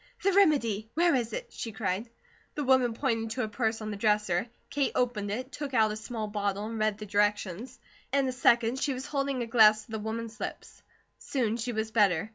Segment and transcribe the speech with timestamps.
[0.23, 0.89] "The remedy!
[0.95, 2.09] Where is it?" she cried.
[2.55, 4.47] The woman pointed to a purse on the dresser.
[4.71, 7.77] Kate opened it, took out a small bottle, and read the directions.
[8.11, 10.81] In a second, she was holding a glass to the woman's lips;
[11.19, 12.29] soon she was better.